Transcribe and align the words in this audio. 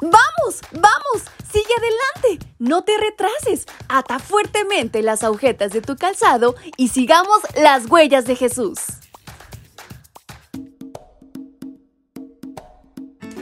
¡Vamos! 0.00 0.60
¡Vamos! 0.72 1.24
¡Sigue 1.52 1.74
adelante! 1.76 2.46
No 2.58 2.84
te 2.84 2.92
retrases. 2.96 3.66
Ata 3.88 4.18
fuertemente 4.18 5.02
las 5.02 5.22
agujetas 5.22 5.72
de 5.72 5.82
tu 5.82 5.96
calzado 5.96 6.54
y 6.76 6.88
sigamos 6.88 7.40
las 7.54 7.86
huellas 7.90 8.24
de 8.24 8.36
Jesús. 8.36 8.78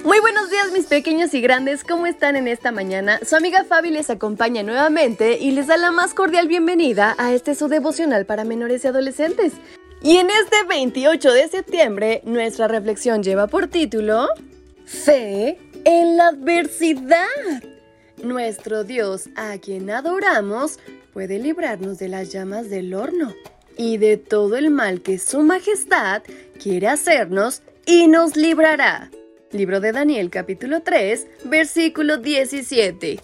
Muy 0.03 0.21
buenos 0.21 0.51
días 0.51 0.73
mis 0.73 0.87
pequeños 0.87 1.35
y 1.35 1.41
grandes, 1.41 1.85
¿cómo 1.85 2.07
están 2.07 2.35
en 2.35 2.49
esta 2.49 2.73
mañana? 2.73 3.21
Su 3.29 3.37
amiga 3.37 3.65
Fabi 3.65 3.91
les 3.91 4.09
acompaña 4.09 4.63
nuevamente 4.63 5.39
y 5.39 5.51
les 5.51 5.67
da 5.67 5.77
la 5.77 5.93
más 5.93 6.15
cordial 6.15 6.49
bienvenida 6.49 7.15
a 7.19 7.33
este 7.33 7.55
su 7.55 7.69
devocional 7.69 8.25
para 8.25 8.45
menores 8.45 8.85
y 8.85 8.89
adolescentes. 8.89 9.53
Y 10.03 10.17
en 10.17 10.31
este 10.31 10.65
28 10.67 11.33
de 11.33 11.49
septiembre, 11.49 12.23
nuestra 12.25 12.69
reflexión 12.69 13.23
lleva 13.23 13.49
por 13.49 13.67
título 13.67 14.29
Fe 14.87 15.59
en 15.85 16.17
la 16.17 16.29
adversidad. 16.29 17.63
Nuestro 18.23 18.85
Dios, 18.85 19.29
a 19.37 19.59
quien 19.59 19.91
adoramos, 19.91 20.79
puede 21.13 21.39
librarnos 21.39 21.99
de 21.99 22.09
las 22.09 22.33
llamas 22.33 22.71
del 22.71 22.95
horno 22.95 23.35
y 23.77 23.97
de 23.99 24.17
todo 24.17 24.57
el 24.57 24.71
mal 24.71 25.03
que 25.03 25.19
su 25.19 25.41
majestad 25.43 26.23
quiere 26.61 26.89
hacernos 26.89 27.63
y 27.87 28.09
nos 28.09 28.37
librará. 28.37 29.11
Libro 29.53 29.81
de 29.81 29.93
Daniel 29.93 30.31
capítulo 30.31 30.83
3, 30.83 31.27
versículo 31.45 32.19
17. 32.19 33.21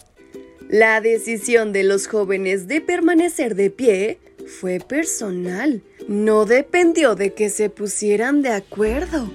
La 0.69 1.01
decisión 1.01 1.73
de 1.73 1.85
los 1.85 2.07
jóvenes 2.07 2.67
de 2.67 2.81
permanecer 2.81 3.55
de 3.55 3.71
pie 3.71 4.19
fue 4.47 4.79
personal, 4.79 5.83
no 6.09 6.45
dependió 6.47 7.15
de 7.15 7.35
que 7.35 7.51
se 7.51 7.69
pusieran 7.69 8.43
de 8.43 8.51
acuerdo. 8.51 9.31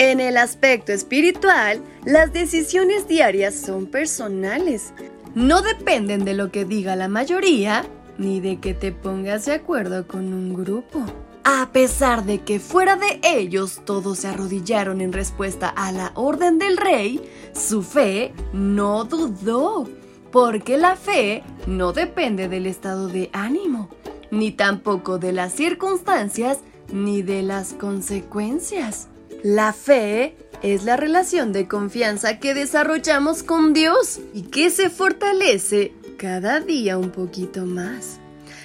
En 0.00 0.18
el 0.18 0.38
aspecto 0.38 0.92
espiritual, 0.92 1.82
las 2.06 2.32
decisiones 2.32 3.06
diarias 3.06 3.54
son 3.54 3.84
personales. 3.84 4.94
No 5.34 5.60
dependen 5.60 6.24
de 6.24 6.32
lo 6.32 6.50
que 6.50 6.64
diga 6.64 6.96
la 6.96 7.06
mayoría, 7.06 7.84
ni 8.16 8.40
de 8.40 8.60
que 8.60 8.72
te 8.72 8.92
pongas 8.92 9.44
de 9.44 9.52
acuerdo 9.52 10.06
con 10.06 10.32
un 10.32 10.54
grupo. 10.54 11.04
A 11.44 11.68
pesar 11.72 12.24
de 12.24 12.38
que 12.38 12.60
fuera 12.60 12.96
de 12.96 13.20
ellos 13.22 13.82
todos 13.84 14.20
se 14.20 14.28
arrodillaron 14.28 15.02
en 15.02 15.12
respuesta 15.12 15.68
a 15.68 15.92
la 15.92 16.12
orden 16.14 16.58
del 16.58 16.78
rey, 16.78 17.20
su 17.52 17.82
fe 17.82 18.32
no 18.54 19.04
dudó, 19.04 19.86
porque 20.32 20.78
la 20.78 20.96
fe 20.96 21.42
no 21.66 21.92
depende 21.92 22.48
del 22.48 22.64
estado 22.64 23.08
de 23.08 23.28
ánimo, 23.34 23.90
ni 24.30 24.50
tampoco 24.50 25.18
de 25.18 25.32
las 25.32 25.52
circunstancias, 25.52 26.60
ni 26.90 27.20
de 27.20 27.42
las 27.42 27.74
consecuencias. 27.74 29.10
La 29.42 29.72
fe 29.72 30.36
es 30.62 30.84
la 30.84 30.98
relación 30.98 31.52
de 31.52 31.66
confianza 31.66 32.38
que 32.38 32.52
desarrollamos 32.52 33.42
con 33.42 33.72
Dios 33.72 34.20
y 34.34 34.42
que 34.42 34.68
se 34.68 34.90
fortalece 34.90 35.94
cada 36.18 36.60
día 36.60 36.98
un 36.98 37.10
poquito 37.10 37.64
más. 37.64 38.18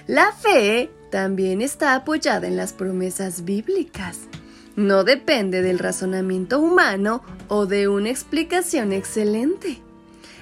La 0.06 0.34
fe 0.34 0.92
también 1.12 1.62
está 1.62 1.96
apoyada 1.96 2.48
en 2.48 2.58
las 2.58 2.73
promesas 2.73 3.46
bíblicas. 3.46 4.20
No 4.76 5.06
depende 5.06 5.62
del 5.62 5.80
razonamiento 5.80 6.59
humano 6.59 7.23
o 7.48 7.66
de 7.66 7.88
una 7.88 8.09
explicación 8.09 8.92
excelente. 8.92 9.81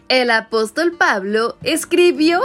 El 0.09 0.31
apóstol 0.31 0.93
Pablo 0.93 1.57
escribió, 1.61 2.41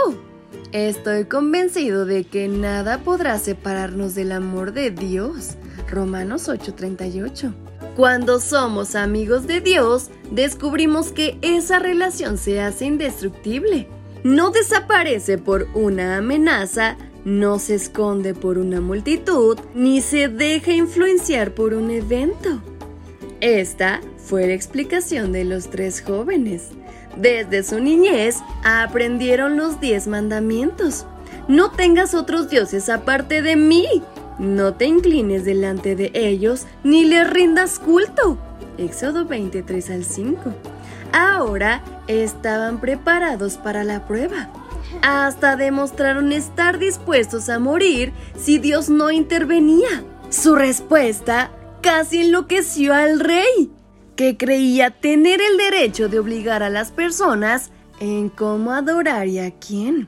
Estoy 0.71 1.25
convencido 1.25 2.05
de 2.05 2.23
que 2.23 2.47
nada 2.47 2.99
podrá 2.99 3.39
separarnos 3.39 4.13
del 4.13 4.31
amor 4.31 4.73
de 4.73 4.91
Dios. 4.91 5.55
Romanos 5.89 6.47
8:38. 6.47 7.51
Cuando 7.99 8.39
somos 8.39 8.95
amigos 8.95 9.45
de 9.45 9.59
Dios, 9.59 10.09
descubrimos 10.31 11.11
que 11.11 11.37
esa 11.41 11.79
relación 11.79 12.37
se 12.37 12.61
hace 12.61 12.85
indestructible. 12.85 13.89
No 14.23 14.51
desaparece 14.51 15.37
por 15.37 15.67
una 15.73 16.15
amenaza, 16.15 16.95
no 17.25 17.59
se 17.59 17.75
esconde 17.75 18.33
por 18.33 18.57
una 18.57 18.79
multitud 18.79 19.59
ni 19.75 19.99
se 19.99 20.29
deja 20.29 20.71
influenciar 20.71 21.53
por 21.53 21.73
un 21.73 21.91
evento. 21.91 22.61
Esta 23.41 23.99
fue 24.15 24.47
la 24.47 24.53
explicación 24.53 25.33
de 25.33 25.43
los 25.43 25.69
tres 25.69 26.01
jóvenes. 26.01 26.69
Desde 27.17 27.63
su 27.63 27.81
niñez 27.81 28.37
aprendieron 28.63 29.57
los 29.57 29.81
diez 29.81 30.07
mandamientos. 30.07 31.05
No 31.49 31.71
tengas 31.71 32.13
otros 32.13 32.49
dioses 32.49 32.87
aparte 32.87 33.41
de 33.41 33.57
mí. 33.57 33.85
No 34.39 34.73
te 34.73 34.85
inclines 34.85 35.45
delante 35.45 35.95
de 35.95 36.11
ellos 36.13 36.65
ni 36.83 37.05
les 37.05 37.29
rindas 37.29 37.77
culto. 37.77 38.37
Éxodo 38.77 39.25
23 39.25 39.89
al 39.91 40.05
5. 40.05 40.53
Ahora 41.11 41.83
estaban 42.07 42.79
preparados 42.79 43.57
para 43.57 43.83
la 43.83 44.07
prueba 44.07 44.49
hasta 45.01 45.55
demostraron 45.55 46.31
estar 46.31 46.79
dispuestos 46.79 47.49
a 47.49 47.59
morir 47.59 48.11
si 48.37 48.59
Dios 48.59 48.89
no 48.89 49.11
intervenía. 49.11 50.03
Su 50.29 50.55
respuesta 50.55 51.51
casi 51.81 52.21
enloqueció 52.21 52.93
al 52.93 53.19
rey, 53.19 53.71
que 54.15 54.37
creía 54.37 54.91
tener 54.91 55.41
el 55.41 55.57
derecho 55.57 56.09
de 56.09 56.19
obligar 56.19 56.63
a 56.63 56.69
las 56.69 56.91
personas 56.91 57.71
en 57.99 58.29
cómo 58.29 58.73
adorar 58.73 59.27
y 59.27 59.39
a 59.39 59.51
quién. 59.51 60.07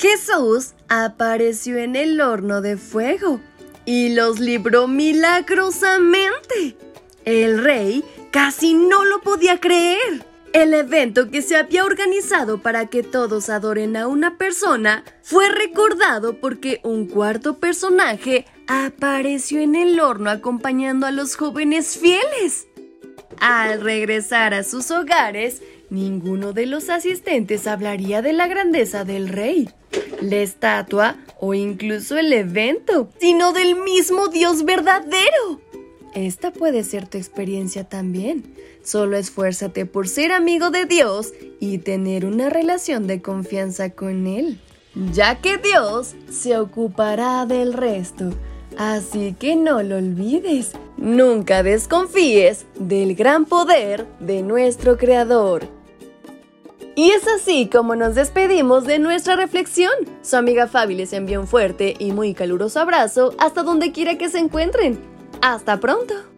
Jesús 0.00 0.72
apareció 0.88 1.76
en 1.76 1.94
el 1.94 2.22
horno 2.22 2.62
de 2.62 2.78
fuego 2.78 3.38
y 3.84 4.14
los 4.14 4.40
libró 4.40 4.88
milagrosamente. 4.88 6.78
El 7.26 7.62
rey 7.62 8.02
casi 8.30 8.72
no 8.72 9.04
lo 9.04 9.20
podía 9.20 9.60
creer. 9.60 10.24
El 10.54 10.72
evento 10.72 11.30
que 11.30 11.42
se 11.42 11.56
había 11.56 11.84
organizado 11.84 12.62
para 12.62 12.86
que 12.86 13.02
todos 13.02 13.50
adoren 13.50 13.94
a 13.94 14.06
una 14.08 14.38
persona 14.38 15.04
fue 15.22 15.50
recordado 15.50 16.40
porque 16.40 16.80
un 16.82 17.04
cuarto 17.06 17.58
personaje 17.58 18.46
apareció 18.68 19.60
en 19.60 19.74
el 19.74 20.00
horno 20.00 20.30
acompañando 20.30 21.06
a 21.06 21.10
los 21.10 21.36
jóvenes 21.36 21.98
fieles. 21.98 22.68
Al 23.38 23.82
regresar 23.82 24.54
a 24.54 24.64
sus 24.64 24.90
hogares, 24.90 25.60
ninguno 25.90 26.54
de 26.54 26.64
los 26.64 26.88
asistentes 26.88 27.66
hablaría 27.66 28.22
de 28.22 28.32
la 28.32 28.48
grandeza 28.48 29.04
del 29.04 29.28
rey, 29.28 29.68
la 30.20 30.36
estatua 30.36 31.16
o 31.38 31.54
incluso 31.54 32.18
el 32.18 32.32
evento, 32.32 33.08
sino 33.18 33.52
del 33.52 33.76
mismo 33.76 34.28
Dios 34.28 34.64
verdadero. 34.64 35.60
Esta 36.14 36.52
puede 36.52 36.82
ser 36.82 37.06
tu 37.06 37.18
experiencia 37.18 37.84
también. 37.84 38.54
Solo 38.82 39.16
esfuérzate 39.16 39.86
por 39.86 40.08
ser 40.08 40.32
amigo 40.32 40.70
de 40.70 40.86
Dios 40.86 41.32
y 41.60 41.78
tener 41.78 42.26
una 42.26 42.50
relación 42.50 43.06
de 43.06 43.22
confianza 43.22 43.90
con 43.90 44.26
Él, 44.26 44.60
ya 45.12 45.40
que 45.40 45.58
Dios 45.58 46.14
se 46.30 46.58
ocupará 46.58 47.46
del 47.46 47.72
resto. 47.72 48.30
Así 48.76 49.34
que 49.38 49.56
no 49.56 49.82
lo 49.82 49.96
olvides. 49.96 50.72
Nunca 50.96 51.62
desconfíes 51.62 52.66
del 52.78 53.14
gran 53.14 53.44
poder 53.44 54.06
de 54.20 54.42
nuestro 54.42 54.96
Creador. 54.96 55.79
Y 56.94 57.10
es 57.12 57.26
así 57.28 57.68
como 57.68 57.94
nos 57.96 58.14
despedimos 58.14 58.84
de 58.84 58.98
nuestra 58.98 59.36
reflexión. 59.36 59.92
Su 60.22 60.36
amiga 60.36 60.66
Fabi 60.66 60.94
les 60.94 61.12
envía 61.12 61.40
un 61.40 61.46
fuerte 61.46 61.94
y 61.98 62.12
muy 62.12 62.34
caluroso 62.34 62.80
abrazo 62.80 63.34
hasta 63.38 63.62
donde 63.62 63.92
quiera 63.92 64.18
que 64.18 64.28
se 64.28 64.38
encuentren. 64.38 65.00
¡Hasta 65.40 65.78
pronto! 65.78 66.29